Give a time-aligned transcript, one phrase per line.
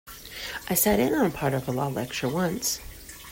[0.67, 2.79] I sat in on part of a law lecture once.